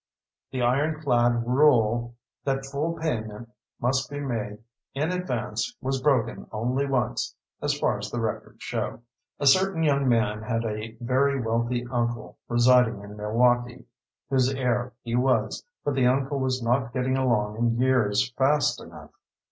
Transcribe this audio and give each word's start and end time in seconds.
The 0.49 0.63
ironclad 0.63 1.45
rule 1.45 2.15
that 2.43 2.65
full 2.65 2.93
payment 2.93 3.51
must 3.79 4.09
be 4.09 4.19
made 4.19 4.57
in 4.95 5.11
advance 5.11 5.77
was 5.79 6.01
broken 6.01 6.47
only 6.51 6.87
once, 6.87 7.35
as 7.61 7.77
far 7.77 7.99
as 7.99 8.09
the 8.09 8.19
records 8.19 8.63
show. 8.63 9.01
A 9.39 9.45
certain 9.45 9.83
young 9.83 10.09
man 10.09 10.41
had 10.41 10.65
a 10.65 10.97
very 10.99 11.39
wealthy 11.39 11.85
uncle, 11.91 12.39
residing 12.47 12.99
in 13.03 13.15
Milwaukee, 13.15 13.85
whose 14.27 14.51
heir 14.51 14.91
he 15.03 15.15
was, 15.15 15.63
but 15.85 15.93
the 15.93 16.07
uncle 16.07 16.39
was 16.39 16.63
not 16.63 16.93
getting 16.93 17.15
along 17.15 17.57
in 17.57 17.77
years 17.77 18.31
fast 18.31 18.81
enough. 18.81 19.11